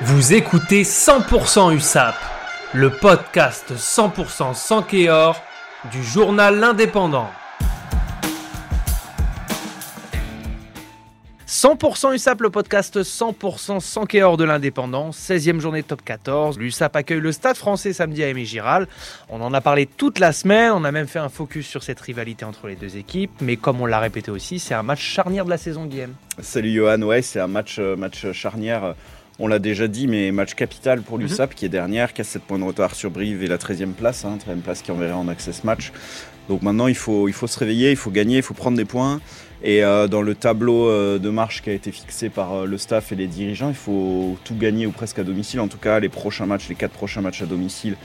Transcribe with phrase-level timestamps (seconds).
[0.00, 2.14] Vous écoutez 100% USAP,
[2.72, 5.40] le podcast 100% sans Kéor
[5.92, 7.28] du journal L'Indépendant.
[11.46, 16.58] 100% USAP, le podcast 100% sans Kéor de l'Indépendant, 16e journée top 14.
[16.58, 18.88] L'USAP accueille le Stade français samedi à Aimé Giral.
[19.28, 22.00] On en a parlé toute la semaine, on a même fait un focus sur cette
[22.00, 25.44] rivalité entre les deux équipes, mais comme on l'a répété aussi, c'est un match charnière
[25.44, 26.14] de la saison, Guillaume.
[26.40, 28.94] Salut Johan, ouais, c'est un match, euh, match charnière.
[29.44, 31.24] On l'a déjà dit, mais match capital pour Mhm.
[31.24, 33.92] l'USAP qui est dernière, qui a 7 points de retard sur Brive et la 13e
[33.92, 35.90] place, hein, 13e place qui enverrait en access match.
[36.48, 38.84] Donc maintenant, il faut, il faut se réveiller, il faut gagner, il faut prendre des
[38.84, 39.20] points.
[39.64, 42.78] Et euh, dans le tableau euh, de marche qui a été fixé par euh, le
[42.78, 45.58] staff et les dirigeants, il faut tout gagner ou presque à domicile.
[45.58, 47.96] En tout cas, les prochains matchs, les quatre prochains matchs à domicile,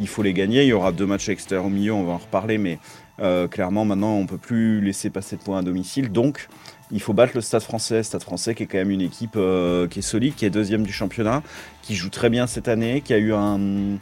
[0.00, 0.62] il faut les gagner.
[0.62, 2.78] Il y aura deux matchs extérieurs au milieu, on va en reparler, mais
[3.20, 6.12] euh, clairement, maintenant, on peut plus laisser passer de points à domicile.
[6.12, 6.48] Donc,
[6.90, 8.02] il faut battre le Stade français.
[8.02, 10.82] Stade français qui est quand même une équipe euh, qui est solide, qui est deuxième
[10.82, 11.42] du championnat,
[11.82, 13.98] qui joue très bien cette année, qui a eu un,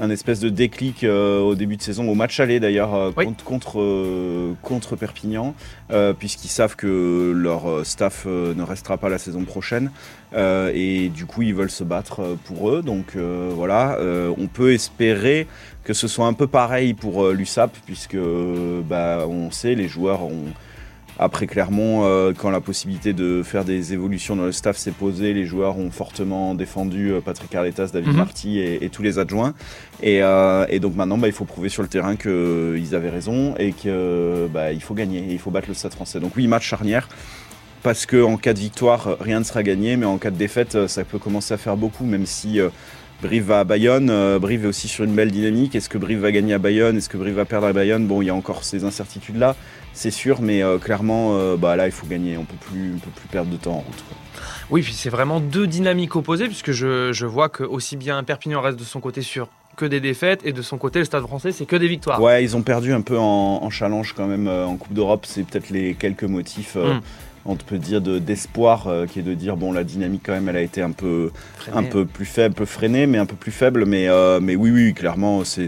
[0.00, 3.24] un espèce de déclic euh, au début de saison, au match aller d'ailleurs, euh, Oui.
[3.24, 5.54] contre, contre, euh, contre Perpignan,
[6.18, 9.90] puisqu'ils savent que leur staff ne restera pas la saison prochaine.
[10.36, 12.82] Et du coup, ils veulent se battre pour eux.
[12.82, 13.98] Donc voilà,
[14.36, 15.46] on peut espérer
[15.84, 18.18] que ce soit un peu pareil pour l'USAP, puisque
[18.86, 20.44] bah, on sait, les joueurs ont.
[21.20, 25.34] Après Clermont, euh, quand la possibilité de faire des évolutions dans le staff s'est posée,
[25.34, 28.16] les joueurs ont fortement défendu euh, Patrick Arletas, David Mhm.
[28.16, 29.54] Marty et, et tous les adjoints.
[30.02, 33.54] Et, euh, et donc maintenant, bah, il faut prouver sur le terrain qu'ils avaient raison
[33.58, 33.92] et qu'il
[34.52, 36.20] bah, faut gagner, et il faut battre le Stade français.
[36.20, 37.08] Donc oui, match charnière.
[37.82, 40.88] Parce que en cas de victoire, rien ne sera gagné, mais en cas de défaite,
[40.88, 42.70] ça peut commencer à faire beaucoup, même si euh,
[43.22, 44.10] Brive va à Bayonne.
[44.10, 45.74] euh, Brive est aussi sur une belle dynamique.
[45.74, 46.96] Est-ce que Brive va gagner à Bayonne?
[46.96, 48.06] Est-ce que Brive va perdre à Bayonne?
[48.06, 49.56] Bon, il y a encore ces incertitudes-là,
[49.92, 52.36] c'est sûr, mais euh, clairement, euh, bah, là, il faut gagner.
[52.36, 54.04] On on peut plus perdre de temps en route.
[54.08, 54.16] quoi.
[54.70, 58.60] Oui, puis c'est vraiment deux dynamiques opposées, puisque je, je vois que aussi bien Perpignan
[58.60, 61.52] reste de son côté sur que des défaites, et de son côté, le Stade français,
[61.52, 62.20] c'est que des victoires.
[62.20, 65.24] Ouais, ils ont perdu un peu en, en challenge quand même euh, en Coupe d'Europe.
[65.26, 67.00] C'est peut-être les quelques motifs, euh, Mm.
[67.50, 70.48] On peut dire, de- d'espoir, euh, qui est de dire, bon, la dynamique quand même,
[70.48, 71.30] elle a été un peu,
[71.74, 73.86] un peu plus faible, peu freinée, mais un peu plus faible.
[73.86, 75.66] Mais, euh, mais oui, oui, clairement, c'est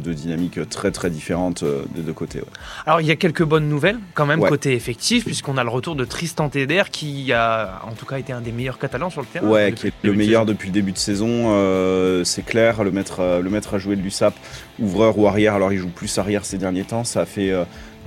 [0.00, 2.38] deux dynamiques très, très différentes euh, des deux côtés.
[2.40, 2.46] ouais.
[2.86, 4.48] Alors, il y a quelques bonnes nouvelles, quand même, Ouais.
[4.48, 8.32] côté effectif, puisqu'on a le retour de Tristan Teder, qui a, en tout cas, été
[8.32, 9.46] un des meilleurs Catalans sur le terrain.
[9.46, 12.44] Ouais, qui est le le début de meilleur depuis le début de saison, euh, c'est
[12.44, 12.82] clair.
[12.82, 14.34] Le maître, le maître à jouer de l'USAP,
[14.78, 15.54] ouvreur ou arrière.
[15.54, 17.04] Alors il joue plus arrière ces derniers temps.
[17.04, 17.52] Ça a fait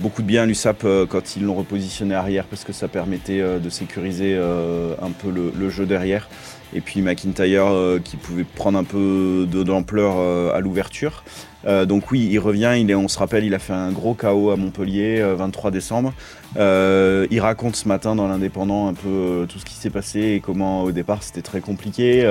[0.00, 3.58] beaucoup de bien à l'USAP quand ils l'ont repositionné arrière parce que ça permettait euh,
[3.58, 6.26] de sécuriser euh, un peu le, le jeu derrière.
[6.74, 11.22] Et puis McIntyre euh, qui pouvait prendre un peu de- d'ampleur euh, à l'ouverture.
[11.66, 12.74] Euh, donc oui, il revient.
[12.78, 15.70] Il est, on se rappelle, il a fait un gros KO à Montpellier, euh, 23
[15.70, 16.12] décembre.
[16.56, 20.82] Il raconte ce matin dans l'Indépendant un peu tout ce qui s'est passé et comment
[20.84, 22.24] au départ c'était très compliqué.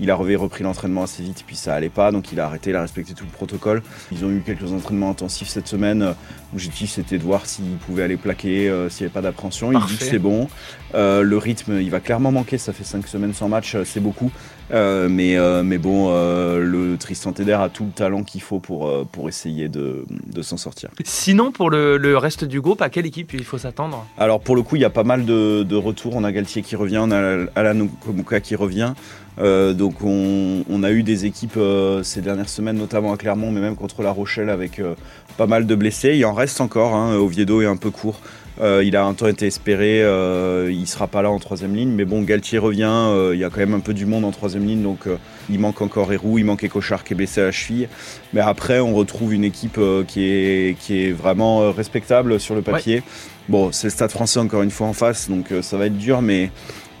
[0.00, 2.76] Il a repris l'entraînement assez vite, puis ça allait pas, donc il a arrêté, il
[2.76, 3.80] a respecté tout le protocole.
[4.10, 6.14] Ils ont eu quelques entraînements intensifs cette semaine.
[6.52, 9.70] L'objectif c'était de voir s'il pouvait aller plaquer, s'il n'y avait pas d'appréhension.
[9.70, 10.48] Il dit que c'est bon.
[10.94, 12.58] Le rythme, il va clairement manquer.
[12.58, 14.30] Ça fait cinq semaines sans match, euh, c'est beaucoup.
[14.70, 18.60] Euh, mais, euh, mais bon, euh, le Tristan Teder a tout le talent qu'il faut
[18.60, 20.88] pour, pour essayer de, de s'en sortir.
[21.04, 24.06] Sinon, pour le, le reste du groupe, à quelle équipe il faut s'attendre?
[24.16, 26.16] Alors pour le coup, il y a pas mal de, de retours.
[26.16, 28.94] On a Galtier qui revient, on a Alan Komuka qui revient.
[29.40, 33.50] Euh, donc on, on a eu des équipes euh, ces dernières semaines, notamment à Clermont,
[33.50, 34.94] mais même contre La Rochelle avec euh,
[35.36, 36.14] pas mal de blessés.
[36.16, 36.94] Il en reste encore.
[36.94, 37.16] Hein.
[37.16, 38.20] Oviedo est un peu court.
[38.60, 40.00] Euh, il a un temps été espéré.
[40.04, 42.84] euh, il sera pas là en troisième ligne, mais bon, Galtier revient.
[42.84, 45.08] euh, il y a quand même un peu du monde en troisième ligne, donc
[45.50, 47.88] il manque encore Héroux, il manque Ecochard qui est blessé à la cheville.
[48.32, 53.02] Mais après, on retrouve une équipe qui est qui est vraiment respectable sur le papier.
[53.48, 56.22] Bon, c'est le Stade français encore une fois en face, donc ça va être dur,
[56.22, 56.50] mais,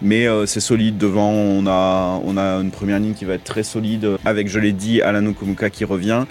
[0.04, 0.98] mais euh, c'est solide.
[0.98, 4.58] Devant, on a, on a une première ligne qui va être très solide, avec, je
[4.60, 6.24] l'ai dit, Alan Okomuka qui revient.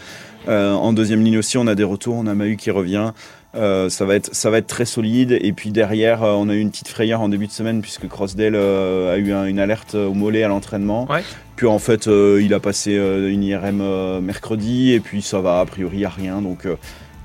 [0.47, 3.11] Euh, en deuxième ligne aussi, on a des retours, on a Mahu qui revient.
[3.55, 5.37] Euh, ça, va être, ça va être très solide.
[5.41, 8.07] Et puis derrière, euh, on a eu une petite frayeur en début de semaine, puisque
[8.07, 11.05] Crossdale a eu un- une alerte au mollet à l'entraînement.
[11.09, 11.23] Ouais.
[11.55, 16.03] Puis en fait, il a passé une IRM mercredi, et puis ça va, a priori,
[16.05, 16.41] à rien.
[16.41, 16.67] Donc.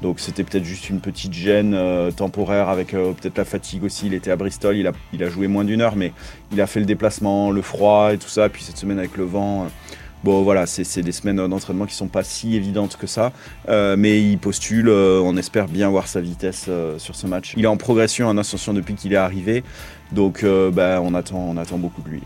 [0.03, 4.06] Donc c'était peut-être juste une petite gêne euh, temporaire avec euh, peut-être la fatigue aussi.
[4.06, 6.12] Il était à Bristol, il a, joué moins d'une heure, mais
[6.53, 8.49] il a fait le déplacement, le froid et tout ça.
[8.49, 9.69] Puis cette semaine avec le vent, euh,
[10.23, 13.33] bon voilà, c'est des semaines d'entraînement qui sont pas si évidentes que ça.
[13.69, 16.69] Mais il postule, on espère bien voir sa vitesse
[16.99, 17.55] sur ce match.
[17.56, 19.65] Il est en progression, en ascension depuis qu'il est arrivé.
[20.12, 22.23] Donc on, attend, on attend beaucoup de lui.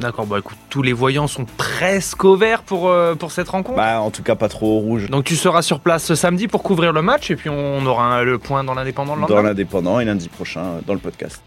[0.00, 3.78] D'accord, bah écoute, tous les voyants sont presque au vert pour, euh, pour cette rencontre.
[3.78, 5.08] Bah, en tout cas, pas trop au rouge.
[5.08, 8.04] Donc tu seras sur place ce samedi pour couvrir le match et puis on aura
[8.18, 9.42] un- le point dans l'indépendant le Dans lendemain.
[9.48, 11.42] l'indépendant et lundi prochain euh, dans le podcast.